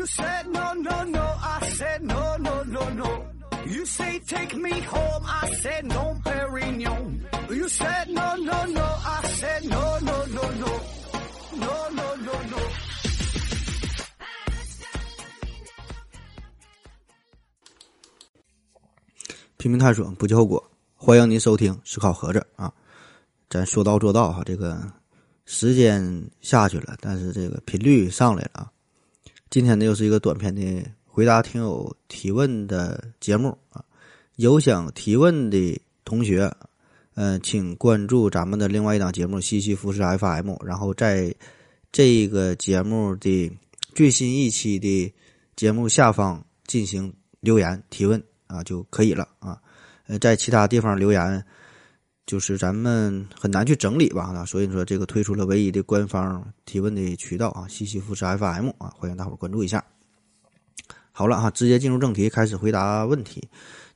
[0.00, 1.20] You said no, no, no.
[1.20, 3.26] I said no, no, no, no.
[3.66, 5.24] You say take me home.
[5.26, 7.20] I said no, Perignon.
[7.50, 8.86] You said no, no, no.
[9.04, 10.80] I said no, no, no, no.
[11.60, 12.58] No, no, no, no.
[19.58, 20.70] 拼命探索，不计后果。
[20.96, 22.72] 欢迎您收听思考盒子啊！
[23.50, 24.82] 咱说到做到哈，这个
[25.44, 28.72] 时间下去了，但是这个频率上来了啊。
[29.50, 30.62] 今天呢，又是一个短篇的
[31.04, 33.84] 回答听友提问的节目啊。
[34.36, 36.48] 有想提问的同学，
[37.14, 41.34] 呃，请关注咱们的另外一档节目《西西弗斯 FM》，然后在
[41.90, 43.50] 这个节目的
[43.92, 45.12] 最新一期的
[45.56, 48.22] 节目下方进行留言提问。
[48.46, 49.60] 啊就可以了啊，
[50.08, 51.44] 呃，在其他地方留言，
[52.30, 59.84] 就是咱们很难去整理吧那，所以说这个推出了唯一的官方提问的渠道啊，西西弗斯 FM 啊，欢迎大伙关注一下。
[61.10, 63.48] 好了哈，直接进入正题，开始回答问题。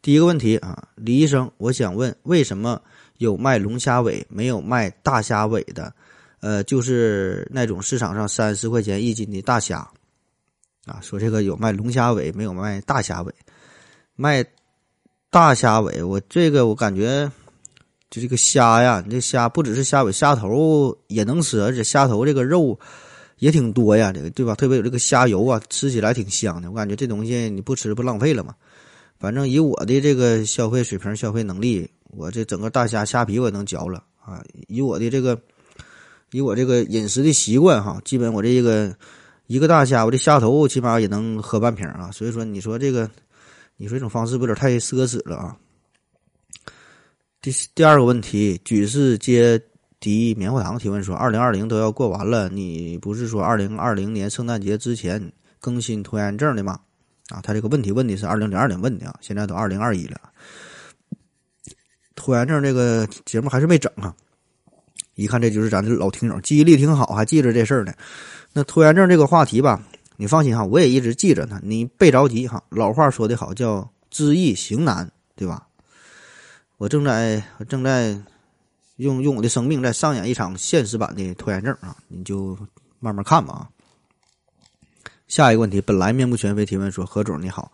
[0.02, 2.82] 第一个问题啊，李医生，我想问，为什么
[3.18, 5.94] 有卖龙虾尾没有卖大虾尾的？
[6.40, 9.88] 呃，就是那种市场上三十块钱一斤的大虾
[10.86, 13.32] 啊，说这个有卖龙虾尾没有卖大虾尾。
[14.16, 14.44] 卖
[15.30, 17.30] 大虾尾，我这个我感觉
[18.14, 22.78] 就这个虾呀，你这虾不只是虾尾，虾头也能吃，而且虾头这个肉
[23.38, 24.54] 也挺多呀，这个对吧？
[24.54, 26.70] 特别有这个虾油啊，吃起来挺香的。
[26.70, 28.54] 我感觉这东西你不吃不浪费了吗？
[29.18, 34.40] 反正以我的这个消费水平、消费能力，我这整个大虾虾皮我也能嚼了啊。
[34.68, 35.36] 以我的这个，
[36.30, 38.94] 以我这个饮食的习惯哈，基本我这个
[39.48, 42.12] 一个大虾，我这虾头起码也能喝半瓶啊。
[42.12, 43.10] 所以说，你说这个。
[43.76, 45.56] 你说这种方式不有点太奢侈了啊？
[47.44, 49.60] 第第二个问题，举世皆
[50.00, 56.80] 敌棉花糖提问说：二零二零都要过完了，你不是说二零二零年圣诞节之前更新拖延症的吗？
[57.28, 60.18] 啊，他这个问题问的是二零零二年问的啊，现在都二零二一了，
[62.14, 64.16] 拖延症这个节目还是没整啊？
[65.14, 67.92] 一看这就是咱的老听友，记忆力挺好，还记着这事儿呢。
[68.54, 69.86] 那拖延症这个话题吧。
[70.16, 71.60] 你放心哈，我也一直记着呢。
[71.62, 75.66] 你别着急哈，老话说得好，叫知易行难，对吧？
[76.76, 78.18] 我正在我正在
[78.96, 81.96] 用用我的生命在上演一场现实版的拖延症啊！
[82.08, 82.58] 你就
[83.00, 83.70] 慢慢看吧啊。
[85.28, 87.70] 下一个问题，本来面目全非提问说：何总你好，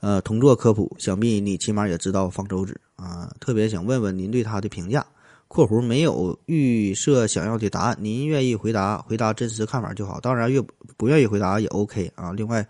[0.00, 5.04] 呃，同做科普，想必你起码也知道方舟子啊，特别想问问您对他的评价。
[5.48, 10.18] 括弧没有预设想要的答案，您愿意回答回答真实看法就好。
[10.20, 10.62] 当然，越
[10.96, 12.32] 不愿意回答也 OK 啊。
[12.32, 12.66] 另外，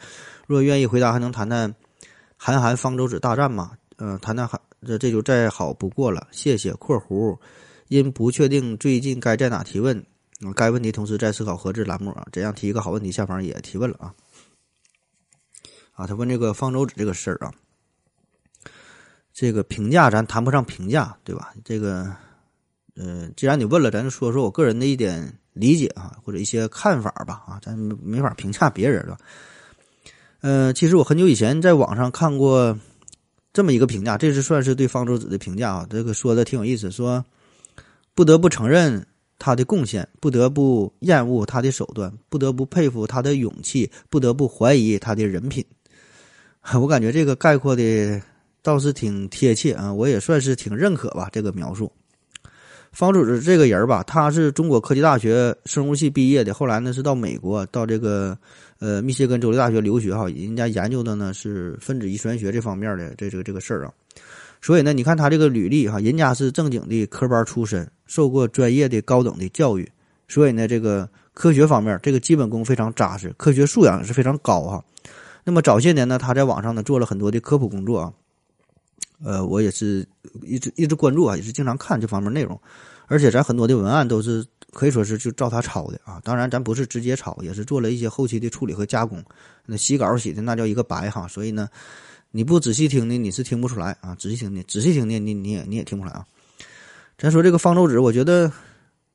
[0.48, 1.72] 若愿意回答，还能谈谈
[2.36, 3.72] 韩寒方舟子大战吗？
[3.98, 6.28] 嗯，谈谈韩这这就再好不过了。
[6.30, 6.72] 谢谢。
[6.74, 7.38] 括弧
[7.88, 10.04] 因不确定最近该在哪提问，
[10.54, 13.10] 该问题同时在思考合制栏目啊，怎样提一个好问题？
[13.12, 14.14] 下方也提问了啊。
[15.92, 17.52] 啊，他问这个方舟子这个事儿啊，
[19.32, 21.52] 这个评价咱谈不上评价，对吧？
[21.64, 22.14] 这个。
[22.94, 29.16] 嗯，既然你问了，咱就说说我个人的一点理解啊，或者一些看法吧啊，咱没法评价别人了。
[30.42, 32.78] 嗯，其实我很久以前在网上看过
[33.52, 35.86] 这么一个评价，这是算是对方舟子的评价啊。
[35.90, 37.24] 这个说的挺有意思，说
[38.14, 39.06] 不得不承认
[39.38, 45.64] 他的贡献，不得不厌恶他的手段，不得不佩服他的勇气，不得不怀疑他的人品。
[46.80, 48.22] 我感觉这个概括的
[48.62, 51.90] 倒是挺贴切啊，我也算是挺认可吧这个描述。
[52.92, 58.36] 方舟子这个人吧，他是中国科技大学生物系毕业的，后来呢是到美国，到这个
[58.82, 63.92] 呃密歇根州立大学留学哈，人家研究的呢是分子遗传学这方面的这这个这个事儿啊。
[64.60, 69.88] 所以呢，你看他这个履历哈，人家是正经的科班出身，受过专业的高等的教育，
[70.26, 74.84] 所以呢，这个科学方面这个基本功非常扎实，科学素养也是非常高哈。
[75.44, 78.12] 那么早些年呢，他在网上呢做了很多的科普工作啊。
[79.24, 80.04] 呃，我也是
[80.42, 82.60] 一直一直关注啊，也是经常看这方面内容，
[83.06, 86.20] 而且咱很多的文案都是可以说是就照他抄的啊。
[86.24, 89.22] 当然，咱不是直接抄，也是做了一些后期的处理和加工。
[89.66, 91.68] 那洗稿洗的那叫一个白哈，所以呢，
[92.30, 94.14] 你不仔细听呢，你是听不出来啊。
[94.16, 96.26] 仔细听呢，仔细听呢，你你也你也听不出来啊。
[97.18, 98.50] 咱说这个方舟子，我觉得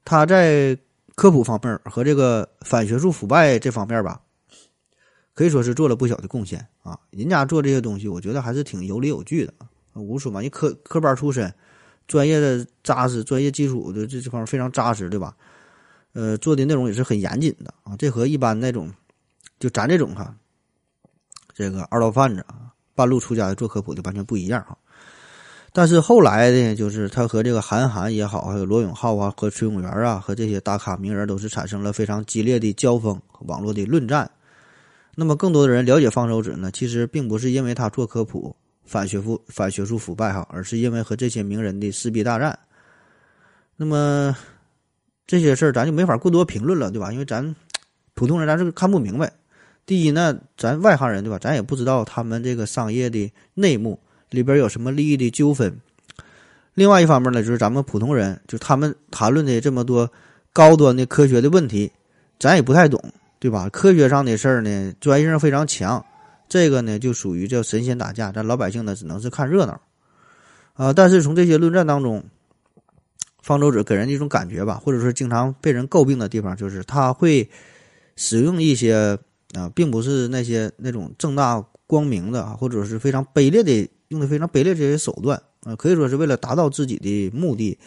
[0.05, 0.77] 他在
[1.15, 4.21] 科普方面和这个反学术腐败这方面吧，
[5.33, 6.97] 可以说是做了不小的贡献啊。
[7.09, 9.53] 人家做这些东西，我觉得还是挺有理有据的。
[9.93, 11.51] 无说嘛，你科科班出身，
[12.07, 15.35] 专业的扎实，专业基础的这这方面非常扎实，对吧？
[16.17, 17.95] 呃，做的内容也是很严谨的啊。
[17.95, 18.91] 这和一般那种，
[19.59, 20.35] 就咱这种哈，
[21.53, 24.75] 这个二道贩子啊，半路出家的做科普的完全不一样啊。
[25.71, 34.27] 但是后来呢，就是他和这个韩寒也好，还有罗永浩啊，和崔永元啊，和这些大咖名人都是产生了非常激烈的交锋，网络的论战。
[35.13, 38.55] 那么更多的人了解方舟子呢，其实并不是因为他做科普
[38.85, 42.57] 反学腐反学术腐败哈，而是因为和这些名人的撕逼大战。
[43.75, 44.35] 那么
[45.27, 47.11] 这些事儿咱就没法过多评论了，对吧？
[47.11, 47.55] 因为咱
[48.15, 49.31] 普通人咱是看不明白。
[49.85, 51.37] 第一呢，咱外行人对吧？
[51.37, 55.79] 咱也不知道他们这个商业的内幕里边有什么利益的纠纷。
[56.73, 60.09] 另外一方面呢，就是咱们普通人，就他们谈论的这么多
[60.53, 61.91] 高端的科学的问题，
[62.39, 63.01] 咱也不太懂，
[63.39, 63.67] 对吧？
[63.69, 66.05] 科学上的事儿呢，专业性非常强，
[66.47, 69.81] 这个呢就属于叫神仙打架，咱老百姓呢只能是看热闹
[70.73, 70.93] 啊。
[70.93, 72.23] 但是从这些论战当中，
[73.47, 77.49] 方舟子给人一种感觉吧，或者说经常被人诟病的地方，就是他会
[78.17, 79.17] 使用一些
[79.53, 85.41] 啊，并不是那些那种正大光明的啊，或者是非常卑劣的，用的非常卑劣这些手段。
[85.63, 87.77] 呃，可以说是为了达到自己的目的，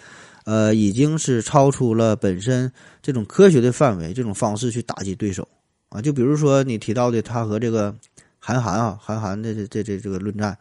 [0.45, 2.73] 呃，已经是超出了本身
[3.03, 5.47] 这种科学的范围，这种方式去打击对手
[5.91, 6.01] 啊。
[6.01, 7.95] 就比如说你提到的他和这个
[8.39, 10.57] 韩寒啊，韩寒的这这这这个论战，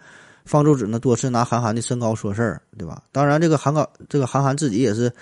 [0.50, 3.04] 方舟子呢多次拿韩寒的身高说事儿，对吧？
[3.12, 5.14] 当然，这个韩高这个韩寒自己也是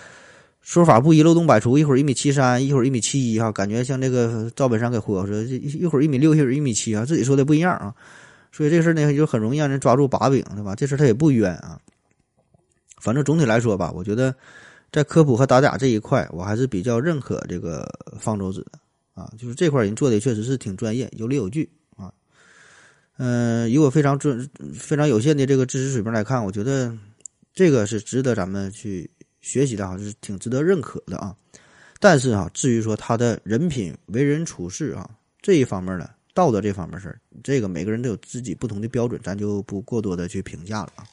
[0.62, 7.94] 说法不一，漏洞百出，一会儿一米七三，一会儿一米七一哈，感觉像这个赵本山给忽悠说，一一会儿一米六，一会儿一米七啊，自己说的不一样啊。
[8.54, 10.74] 所以这事儿呢，就很容易让人抓住把柄，对吧？
[10.76, 11.78] 这事儿他也不冤啊。
[13.02, 14.34] 反正总体来说吧，我觉得
[14.94, 17.86] 在科普和打假这一块，我还是比较认可这个
[18.18, 18.80] 方舟子的
[19.22, 19.30] 啊。
[19.38, 21.70] 就是这块人做的确实是挺专业，有理有据
[23.18, 23.20] 啊。
[23.20, 26.96] 嗯，以我非常准、非常有限的这个知识水平来看，我觉得
[27.54, 29.10] 这个是值得咱们去
[29.42, 31.36] 学习的哈，是挺值得认可的啊。
[32.00, 35.10] 但是啊，至于说他的人品、为人处事啊
[35.42, 41.04] 这一方面呢，道德这方面事，这个每个人都有自己不同的标准，咱就不过多的去评价了啊。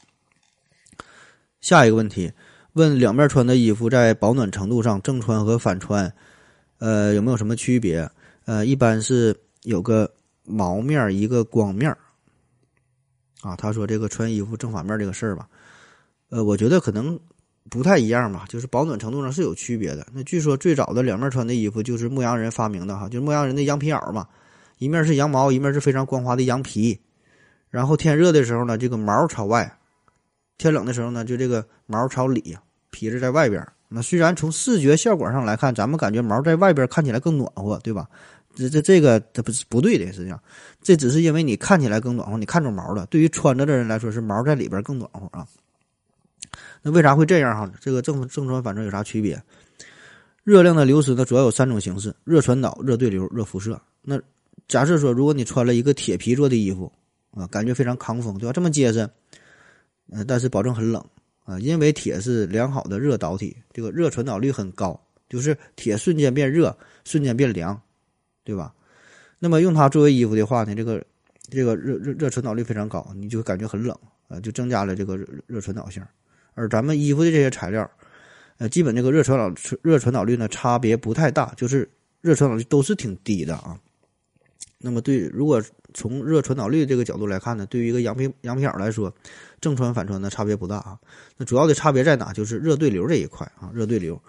[1.63, 2.31] 下一个问题，
[2.75, 6.13] 问两面穿的衣服在保暖程度上，正穿和反穿，
[6.77, 8.07] 呃，有没有什么区别？
[8.45, 10.13] 呃，一般是有个
[10.45, 11.91] 毛面一个光面
[13.43, 15.49] 啊，他说这个穿衣服正反面这个事儿吧，
[16.31, 17.19] 呃，我觉得可能
[17.71, 20.07] 不太一样吧，就是保暖程度上是有区别的。
[20.13, 24.27] 那据说最早的两面穿的衣服就是牧羊人发明的哈，就是牧羊人的羊皮袄嘛，
[24.79, 26.99] 一面是羊毛，一面是非常光滑的羊皮，
[27.71, 29.79] 然后天热的时候呢，这个毛朝外。
[30.57, 32.57] 天冷的时候呢，就这个毛朝里
[32.91, 33.67] 皮子在外边。
[33.89, 38.09] 那虽然从视觉效果上来看，咱们感觉毛在外边看起来更暖和，对吧？
[38.55, 40.41] 这这这个它不是不对的，实际上
[40.83, 43.07] 这只是因为你看起来更暖和，你看着毛了。
[43.07, 45.47] 对于穿着的人来说，是毛在里边更暖和啊。
[46.83, 47.73] 那为啥会这样哈？
[47.81, 49.43] 这个正正穿反正有啥区别？
[50.45, 53.81] 热量的流失呢，主要有三种形式：热传导、热对流、热辐射。
[54.03, 54.21] 那
[54.69, 56.93] 假设说，如果你穿了一个铁皮做的衣服
[57.31, 58.53] 啊，感觉非常抗风，对吧？
[58.53, 59.09] 这么结实。
[60.11, 61.03] 呃，但是保证很冷
[61.45, 67.81] 啊，因为铁是良好的热导体，这个热传导率很高，就是铁瞬间变热，瞬间变凉，
[68.45, 68.73] 对吧？
[69.41, 71.05] 那么用它作为衣服的话呢，这个
[71.51, 73.97] 这个热热热传导率非常高，你就感觉很冷
[74.29, 76.03] 啊，就增加了这个热热传导性。
[76.55, 77.91] 而咱们衣服的这些材料，
[78.59, 79.53] 呃，基本这个热传导
[79.83, 83.79] 热传导率呢差别不太大，就是热传导率都是挺低的啊。
[84.79, 85.63] 那么对，如果
[85.95, 89.13] 从热传导率这个角度来看呢，对于一个羊皮羊皮袄来说，
[89.61, 90.99] 正穿反穿呢差别不大啊。
[91.37, 92.33] 那主要的差别在哪？
[92.33, 93.71] 就是热对流这一块啊。
[93.73, 94.21] 热对流，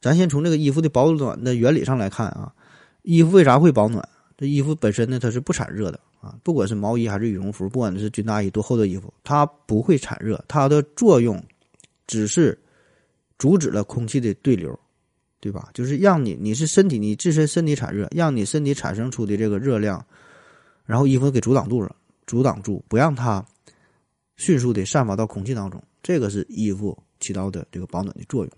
[0.00, 2.54] 咱先从这个衣服的保暖的原理上来看啊，
[3.04, 4.06] 衣服为啥会保暖？
[4.36, 11.40] 这衣服本身呢它是不产热的啊，不管是毛衣还是羽绒服，不管是军大衣多厚的衣服，它不会产热，它的作用
[12.06, 12.58] 只是
[13.38, 14.76] 阻止了空气的对流。
[15.40, 15.68] 对吧？
[15.74, 20.02] 就是让你，你是身体，你自身身体产热，让你身体产生出的这个热量，
[20.86, 21.94] 然后衣服给阻挡住了，
[22.26, 23.44] 阻挡住，不让它
[24.38, 25.78] 迅速的散发到空气当中。
[26.02, 28.50] 这个是衣服起到的这个保暖的作用。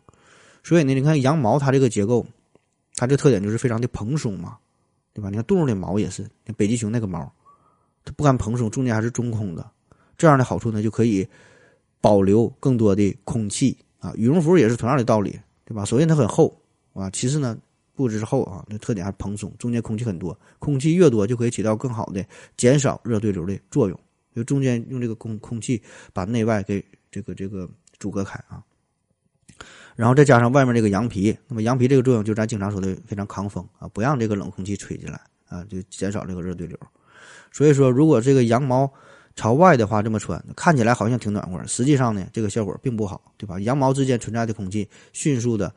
[0.63, 2.25] 所以呢，你看羊毛它这个结构，
[2.97, 4.59] 它这特点就是非常的蓬松嘛，
[5.13, 5.31] 对吧？
[5.31, 7.33] 你看动物的毛也是，北极熊那个毛，
[8.05, 9.71] 它不干蓬松，中间还是中空的。
[10.17, 11.29] 这样的好处呢，就可以
[12.01, 14.13] 保留更多的空气啊。
[14.17, 15.85] 羽绒服也是同样的道理，对吧？
[15.85, 16.61] 首先它很厚。
[16.95, 17.55] 啊，其次呢，
[17.95, 22.25] 不止厚啊，那特点还是蓬松，中间空气很多，空气越多就可以起到更好的
[22.57, 24.01] 减少热对流的作用，
[24.35, 25.83] 就中间用这个空空气
[26.15, 28.65] 把内外给这个这个阻隔开啊，
[29.97, 36.79] 然后再加上外面这个羊皮，那么羊皮这个作用就咱经常说的非常抗风啊，不让这个冷空气吹进来啊，就减少这个热对流。
[37.51, 38.89] 所以说，如果这个羊毛
[39.35, 43.59] 朝外的话这么穿，看起来好像挺暖和，实际上呢，这个效果并不好，对吧？
[43.59, 45.73] 羊毛之间存在的空气迅速的。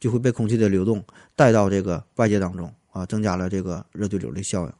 [0.00, 1.02] 就会被空气的流动
[1.34, 4.72] 带到这个外界当中啊，增加了这个热对流的效应，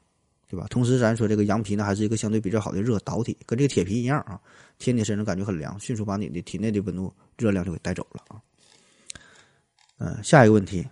[0.50, 0.66] 对吧？
[0.68, 4.38] 同时，咱说这个羊皮呢，还是一个相对比较好的热导体，跟这个铁皮一样啊，
[4.78, 8.36] 贴你身上感觉很凉，迅速把你的体内的温度、热量就给带走了啊。
[9.98, 10.84] 嗯，下一个问题，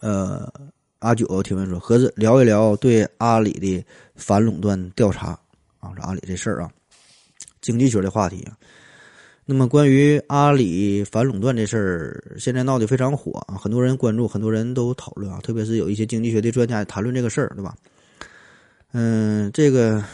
[0.00, 0.52] 呃，
[0.98, 3.82] 阿九提问说：“盒子聊一聊对阿里的
[4.14, 5.30] 反垄断调查
[5.80, 6.70] 啊，这阿里这事儿啊，
[7.62, 8.56] 经济学的话题啊。
[9.46, 17.74] 那么关于阿里反垄断这事儿，现在闹得非常火啊，很多人关注，很多人都讨论啊，特别是有一些经济学的专家谈论这个事儿，对吧？
[18.92, 20.04] 嗯，这个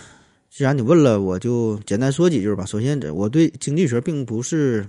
[0.48, 2.64] 既然你问了，我就简单说几句吧。
[2.64, 4.88] 首先，我对经济学并不是。”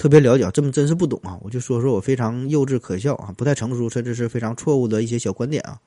[0.00, 1.38] 特别了解，这么真是不懂啊！
[1.42, 5.78] 我就说说我非常幼稚可笑啊，不太成熟，甚至是非常错误的一些小观点啊。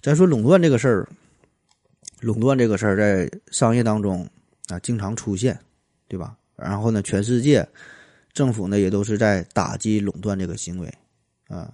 [0.00, 1.06] 咱说垄断这个事儿，
[2.20, 4.26] 垄断这个事儿在商业当中
[4.68, 5.60] 啊经常出现，
[6.08, 6.34] 对吧？
[6.56, 7.68] 然后呢，全世界
[8.32, 10.90] 政府呢也都是在打击垄断这个行为
[11.48, 11.70] 啊，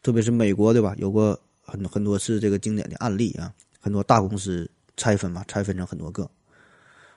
[0.00, 0.94] 特别是美国，对吧？
[0.96, 6.30] 有过很很多次这个经典的案例啊，很多大公司拆分嘛，拆分成很多个，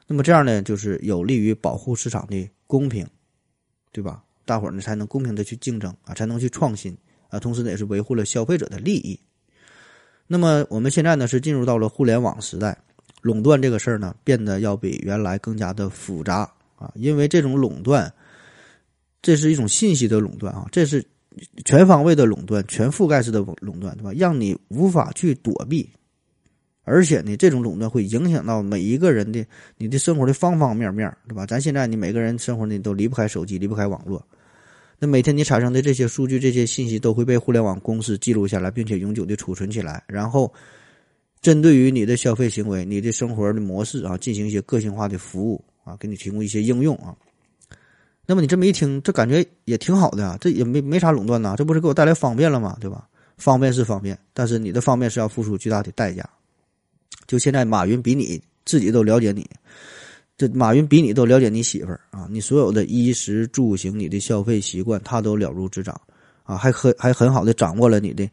[0.08, 3.08] 那么这样呢，就是有利于保护市场的公平。
[4.00, 4.24] 对吧？
[4.46, 9.20] 大伙儿呢才能公平的去竞争啊，才能去创新啊，同时呢也是维护了消费者的利益。
[10.26, 12.78] 那么我们现在呢是进入到了互联网时代，
[13.22, 18.12] 垄断这个事儿呢变得要比原来更加的复杂啊，因为这种垄断，
[19.22, 21.06] 这是一种信息的垄断啊，这是
[21.66, 24.14] 全方位的垄断、全覆盖式的垄断，对吧？
[24.16, 25.90] 让你无法去躲避。
[26.90, 29.46] 而且呢，这种垄断会影响到每一个人的
[29.78, 31.46] 你的生活的方方面面，对吧？
[31.46, 34.26] 咱现在你每个人生活呢都离不开手机，离不开网络。
[34.98, 40.52] 那每天你产生的这些数据、这些信息都会被互联网公司记录下来，并且永久的储存起来，然后
[41.42, 47.16] 针对于你的消费行为、你的生活的模式啊，进行一些个性化的服务啊，给你提供一些应用啊。
[48.26, 52.76] 那么你这么一听，这感觉也挺好的啊，这也没没啥垄断呐，这不是给我带来方便了吗？
[52.82, 53.08] 对吧？
[53.38, 56.30] 方便是方便，但是你的方便是要付出巨大的代价。
[57.28, 59.48] 就现在，马云比你自己都了解你，
[60.38, 62.28] 这马云比你都了解你媳妇儿啊！
[62.30, 66.00] 你所有的衣食住行，你的消费习惯，他都了如指掌
[66.44, 66.58] 啊！
[66.58, 68.28] 还很还很好的掌握了你的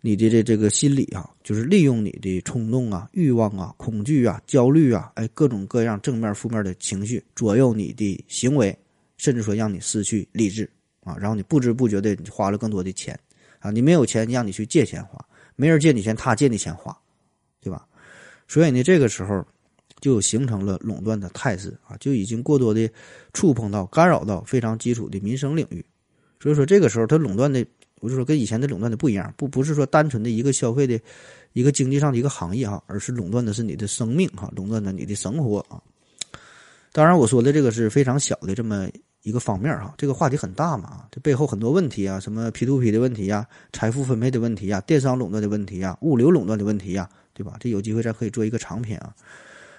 [0.00, 8.76] 你的这这个心理啊，就是利用你的冲动啊、欲望啊、恐惧啊、焦虑啊，哎，各种各样正面负面的情绪左右你的行为，
[9.16, 10.70] 甚至说让你失去理智
[11.02, 11.16] 啊！
[11.18, 13.18] 然后你不知不觉的花了更多的钱
[13.58, 13.70] 啊！
[13.70, 15.18] 你没有钱，让你去借钱花；
[15.56, 16.96] 没人借你钱，他借你钱花，
[18.50, 19.46] 所以呢，这个时候
[20.00, 22.90] 就形成了垄断的态势啊，就已经过多的
[23.32, 25.86] 触碰到、干扰到非常基础的民生领域。
[26.40, 27.64] 所以说，这个时候它垄断的，
[28.00, 30.98] 我就说跟以前的垄断的不一样，不不是说单纯的一个消费的
[31.52, 35.80] 一个经济上的一个行业哈，而是垄断的是你的生命哈，垄断的你的生活啊。
[36.90, 38.88] 当然，我说的这个是非常小的这么
[39.22, 47.08] 一个方面哈，这个话题很大嘛，这背后很多问题啊，什么 P to P 的问题呀，财富分配的问题呀，电商垄断的问题呀，物流垄断的问题呀。
[47.40, 47.56] 对吧？
[47.58, 49.14] 这有机会咱可以做一个长篇啊。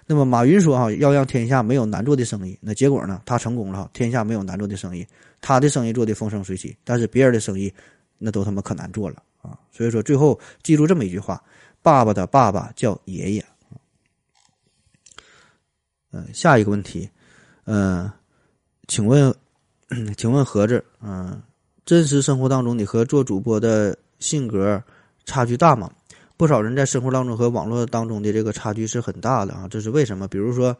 [0.08, 2.58] 那么马云说哈，要让天下没有难做的生意。
[2.60, 3.22] 那结果呢？
[3.24, 5.06] 他成功了，天下没有难做的生意，
[5.40, 6.76] 他的生意做的风生水起。
[6.84, 7.72] 但是别人的生意，
[8.18, 9.58] 那都他妈可难做了啊！
[9.72, 11.42] 所以说，最后记住这么一句话：
[11.84, 13.46] 爸爸的爸爸叫爷爷。
[16.12, 17.08] 嗯，下一个问题，
[17.66, 18.12] 嗯，
[18.88, 19.34] 请问，
[20.18, 21.40] 请问盒子，嗯，
[21.86, 24.84] 真实生活当中你和做主播的性格
[25.26, 25.90] 差距大吗？
[26.42, 30.28] 不少人在生活当中和网络当中的这个差距是很大的啊，这是为什么？
[30.28, 30.76] 比如说，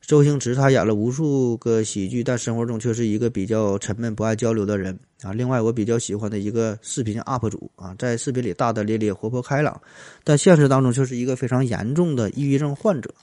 [0.00, 5.32] 周星驰他演了无数个喜剧，但生活中却是一个比较沉闷、不爱交流的人啊。
[5.32, 9.80] 另外，我比较喜欢的一个视频 UP 主啊，在视频里大大咧咧、活泼开朗，
[10.24, 13.14] 但现实当中却是一个非常严重的抑郁症患者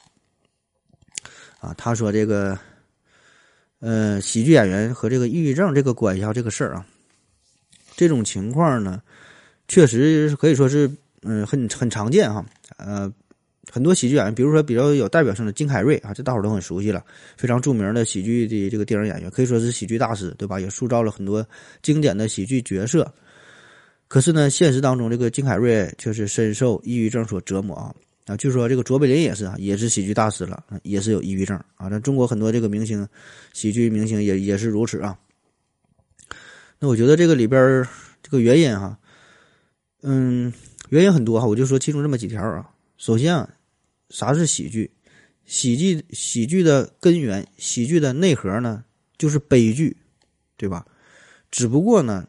[1.59, 1.75] 啊。
[1.77, 2.57] 他说：“这个，
[3.81, 6.85] 呃，喜剧演员和这个抑郁症这个关系啊，这个事儿啊，
[7.97, 9.01] 这种情况呢，
[9.67, 10.89] 确实可以说是。”
[11.27, 12.45] 嗯，很很常见哈，
[12.77, 13.11] 呃，
[13.73, 17.03] 很多喜剧演员，比如说比较有代表性的金凯瑞啊，这大伙都很熟悉了，
[17.35, 20.59] 非常著名的喜剧的这个电影演员，可以说是喜剧大师，对吧？
[20.59, 21.43] 也塑造了很多
[21.81, 23.11] 经典的喜剧角色。
[24.07, 27.91] 可是呢，现实当中这个金凯瑞却是深受抑郁症所折磨啊
[28.27, 28.37] 啊！
[28.37, 31.87] 据说这个卓别林也是啊，也是喜剧大师了，也是有抑郁症啊。
[31.89, 33.07] 那中国很多这个明星，
[33.51, 35.17] 喜剧明星也也是如此啊。
[36.77, 37.83] 那我觉得这个里边
[38.21, 38.95] 这个原因哈，
[40.03, 40.53] 嗯。
[40.89, 42.69] 原因很多哈，我就说其中这么几条啊。
[42.97, 43.49] 首先啊，
[44.09, 44.91] 啥是喜剧？
[45.45, 48.83] 喜剧喜剧的根源，喜剧的内核呢，
[49.17, 49.95] 就是悲剧，
[50.57, 50.85] 对吧？
[51.51, 52.27] 只不过呢，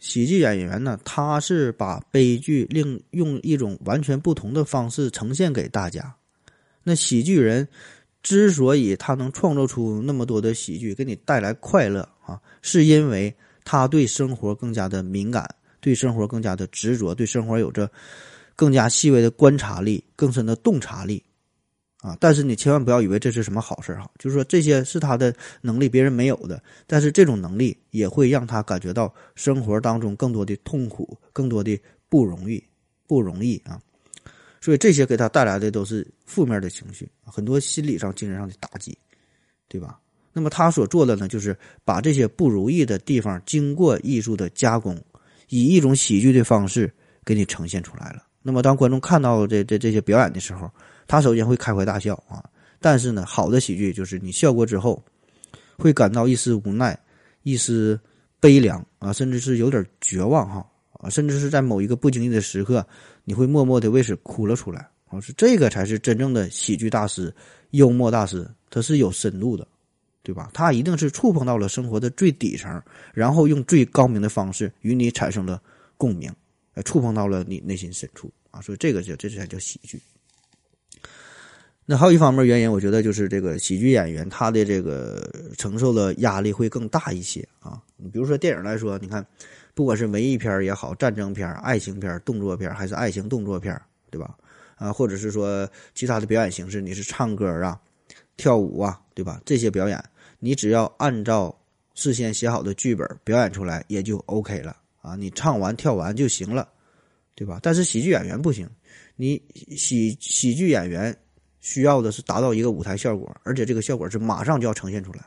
[0.00, 6.14] 喜剧演员呢，他是把悲剧另用一种完全不同的方式呈现给大家。
[6.82, 7.66] 那喜剧人
[8.22, 13.34] 之所以他能创造出那么多的喜剧，给你带来快乐啊，是因为
[13.64, 15.54] 他对生活更加的敏感。
[15.84, 17.90] 对生活更加的执着，对生活有着
[18.56, 21.22] 更加细微的观察力、更深的洞察力，
[22.00, 22.16] 啊！
[22.18, 26.62] 但是你千万不要以为这是什么好事哈，就是说这些是他的能力，别人没有的。
[26.86, 32.64] 但是这种能力也会让他感觉到生活当中更多的痛苦、更多的不容易，
[33.06, 33.78] 不容易啊。
[34.62, 38.96] 所以这些给他带来的都是负面的情绪，很多心理上、精神上的打击，
[39.68, 40.00] 对吧？
[40.32, 44.98] 那么他所做的呢，就是把这些不如意的地方经过艺术的加工，
[45.48, 46.92] 以一种喜剧的方式
[47.24, 48.22] 给你呈现出来了。
[48.42, 50.70] 那么当观众看到这这这些表演的时候，
[51.06, 52.44] 他首先会开怀大笑啊。
[52.80, 55.02] 但是呢，好的喜剧就是你笑过之后，
[55.78, 56.98] 会感到一丝无奈、
[57.42, 57.98] 一丝
[58.38, 60.66] 悲凉啊，甚至是有点绝望哈
[61.00, 62.86] 啊，甚至是在某一个不经意的时刻。
[63.24, 67.34] 你会默默的为此哭了出来，啊，是这个才是真正的喜剧大师、
[67.70, 69.66] 幽默大师，他是有深度的，
[70.24, 70.50] 对吧？
[70.52, 75.62] 他一定是触碰到了生活的最底层，然后用最高明的方式与你产生了
[75.96, 76.34] 共鸣，
[76.74, 80.00] 呃，触碰到了你内心深处啊，所以这个叫这才叫喜剧。
[81.84, 87.80] 那还有一方面原因，我觉得就是这个喜剧演员他的这个承受的压力会更大一些啊。
[87.96, 89.24] 你比如说电影来说，你看。
[89.76, 93.76] 不管是文艺片也好，战争片、爱情片、动作片，还是爱情动作片，
[94.08, 94.36] 对吧？
[94.76, 97.76] 啊，或者是说其他的表演形式，你是唱歌啊、
[98.36, 99.42] 跳舞啊，对吧？
[99.44, 100.00] 这些表演，
[100.44, 101.58] 你只要按照
[101.94, 105.16] 事先写好的剧本表演出来，也就 OK 了啊。
[105.16, 106.68] 你唱完跳完就行了，
[107.34, 107.58] 对吧？
[107.62, 108.68] 但是喜剧演员不行，
[109.16, 109.40] 你
[109.74, 111.16] 喜喜剧演员
[111.60, 115.24] 需要的是达到一个舞台效果，而且这个效果是马上就要呈现出来。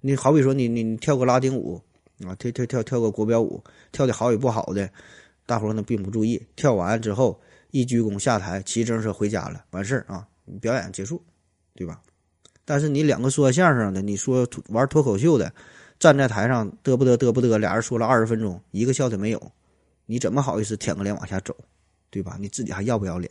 [0.00, 1.80] 你好比说，你你你跳个拉丁舞。
[2.26, 4.90] 啊，跳跳跳跳个国标舞，跳的好与不好的，
[5.46, 6.44] 大伙儿呢并不注意。
[6.56, 7.40] 跳完之后
[7.70, 10.26] 一鞠躬下台，骑自行车回家了，完事儿啊，
[10.60, 11.22] 表演结束，
[11.74, 12.02] 对吧？
[12.64, 15.52] 但是你两个说相声的，你说玩脱口秀的，
[15.98, 19.52] 站在台上嘚不嘚嘚不嘚，俩人说了二十分钟，一个笑的没有，
[20.06, 21.56] 你怎么好意思舔个脸往下走，
[22.10, 22.36] 对吧？
[22.38, 23.30] 你自己还要不要脸，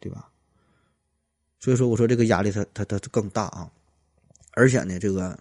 [0.00, 0.28] 对吧？
[1.60, 3.70] 所以说，我说这个压力它它它更大啊，
[4.52, 5.38] 而且呢，这个。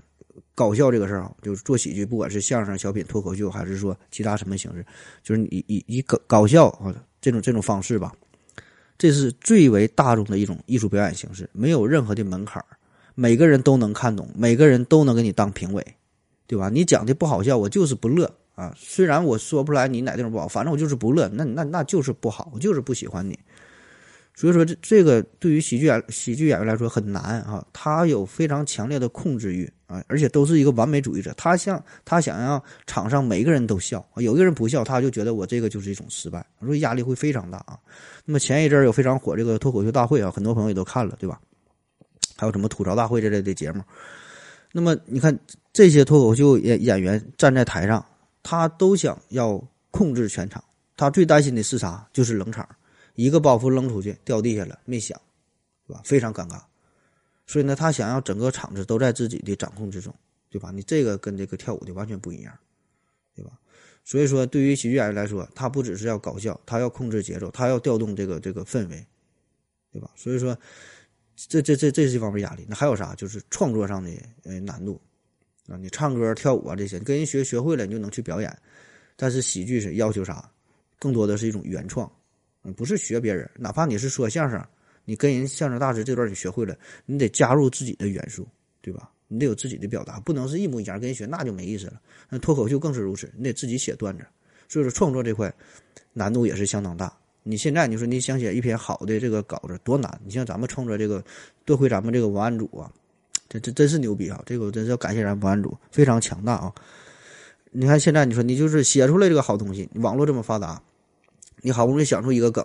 [0.55, 4.85] 搞笑这个事儿啊，就是做喜剧，不管是相声、小品、脱口秀，还是说其他什么形式，
[5.23, 6.71] 就是以以以搞搞笑
[7.19, 8.13] 这种这种方式吧，
[9.03, 12.63] 这是最为大众的一种艺术表演形式，没有任何的门槛，
[13.15, 15.85] 每个人都能看懂，每个人都能给你当评委，
[16.47, 16.69] 对吧？
[16.69, 18.73] 你讲的不好笑，我就是不乐啊。
[18.77, 23.37] 虽然我说不出来你哪地方不好，反正我就是不乐，那那那就是不好，我就是不喜欢你。
[24.35, 31.31] 所以说，这这个对于喜剧演喜剧演员来说很难啊，他有非常强烈的控制欲啊，而且都是一个完美主义者。
[31.37, 37.77] 他想他想让场上每个人都笑，有一个人不笑，他就觉得我这个就是一种失败，所以压力会非常大啊。
[38.25, 41.39] 那么前一阵有非常火这个脱口秀大会啊，很多朋友也都看了，对吧？
[42.35, 43.83] 还有什么吐槽大会这类的节目。
[44.71, 45.37] 那么你看
[45.71, 48.03] 这些脱口秀演演员站在台上，
[48.41, 50.63] 他都想要控制全场，
[50.97, 52.03] 他最担心的是啥？
[52.11, 52.67] 就是冷场。
[53.15, 55.19] 一个包袱扔出去掉地下了，没响，
[55.87, 56.01] 是吧？
[56.03, 56.61] 非常尴尬。
[57.45, 60.13] 所以呢，他想要整个场子都在自己的掌控之中，
[60.49, 60.71] 对吧？
[60.71, 62.57] 你这个跟这个跳舞的完全不一样，
[63.35, 63.51] 对吧？
[64.05, 69.05] 所以说，对于喜剧演员来说，他不只是要搞笑，他要控制节奏，他要调动这个这个氛围，
[69.91, 70.11] 对吧？
[70.15, 70.57] 所以说，
[71.35, 72.65] 这这这这是一方面压力。
[72.67, 73.13] 那还有啥？
[73.15, 74.11] 就是创作上的
[74.43, 74.99] 呃难度
[75.67, 75.77] 啊！
[75.77, 78.57] 你唱歌、跳舞啊这些，跟人学学会了，你就能去表演。
[79.15, 80.49] 但是喜剧是要求啥？
[80.99, 82.11] 更多的是一种原创。
[82.71, 84.65] 不是学别人，哪怕你是说相声，
[85.03, 88.47] 你跟人相声大师这段你学会了，你得加入自己的元素，
[88.81, 89.09] 对吧？
[89.27, 91.99] 你得有自己的表达，不能是一模一样跟人学，那就没意思了。
[92.29, 94.23] 那脱口秀更是如此，你得自己写段子，
[94.69, 95.51] 所以说创作这块
[96.13, 97.11] 难度也是相当大。
[97.41, 100.21] 你现在你说你想写一篇好的这个稿子多难？
[100.23, 101.23] 你像咱们创作这个，
[101.65, 102.91] 多亏咱们这个文案组啊，
[103.49, 104.41] 这这真是牛逼啊！
[104.45, 106.73] 这个我真是要感谢咱文案组，非常强大啊！
[107.71, 110.81] 你看现在你说你就是写出来这个好东西，网络这么发达。
[111.63, 112.63] 你好不容易想出一个梗，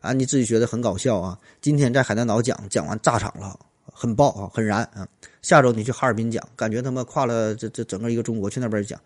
[0.00, 1.36] 啊，你自己觉得很搞笑啊。
[1.60, 3.58] 今天在海南岛讲讲完炸场了，
[3.92, 5.06] 很爆啊，很燃啊。
[5.42, 8.98] 下周你去哈尔滨讲，感觉他妈跨了这这整个一个中国去那边讲，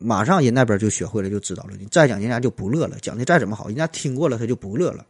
[0.00, 1.76] 马上人那边就学会了，就知道了。
[1.78, 5.06] 你再讲人家就不乐了，讲的再怎么好，人家听过了他就不乐了，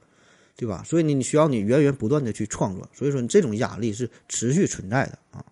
[0.55, 0.85] 对吧？
[0.87, 5.43] 所以你你需要你源源不断的去创作，所以说你这种压力是持续存在的啊。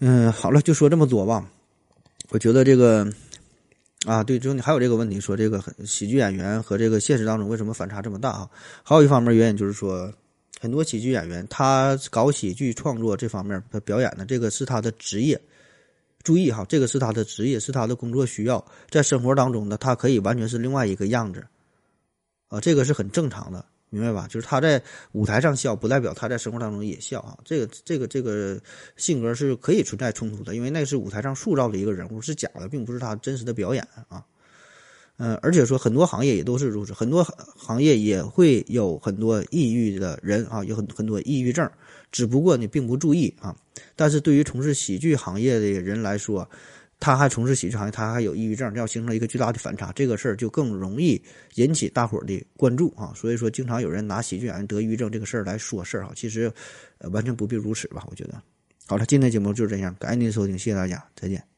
[0.00, 1.48] 嗯，好了，就说这么多吧。
[2.30, 3.08] 我觉得这个。
[4.06, 8.48] 啊，对，就你还有这个问题，说这个喜剧演员和这个现实当中为什么反差这么大啊？
[8.84, 10.12] 还有一方面原因就是说，
[10.60, 15.40] 很多喜剧演员他搞喜剧创作这方面他表演的这个是他的职业，
[16.22, 21.44] 注意哈，这个是他的职业，是他的工作需要，在生活当中呢，他可以完全是另外一个样子，
[22.46, 23.64] 啊，这个是很正常的。
[23.96, 24.26] 明白吧？
[24.28, 24.82] 就是他在
[25.12, 27.38] 舞台上笑，不代表他在生活当中也笑啊。
[27.44, 28.60] 这个、这个、这个
[28.96, 34.22] 性格是可以存在冲突的，因为那是舞台上塑造的一个人物，是假的，并不是他真实的表演啊。
[35.18, 41.66] 嗯，而且说很多行业也都是如此，很多行业也会有很多抑郁的人啊，有很很多抑郁症，
[42.12, 43.56] 只不过你并不注意啊。
[43.94, 46.46] 但是对于从事喜剧行业的人来说，
[46.98, 51.22] 他还从事喜剧行业，他还有抑郁症，这样形成一个巨大的反差，这个事儿就更容易
[51.56, 53.12] 引起大伙儿的关注啊。
[53.14, 56.52] 所以说，经常有人拿喜剧演员得抑郁症这个事儿来说事儿啊，其实
[56.98, 58.04] 呃完全不必如此吧？
[58.10, 58.42] 我觉得。
[58.86, 61.55] 好了，今天节目就是这样，感谢您的收听，谢谢大家，再见。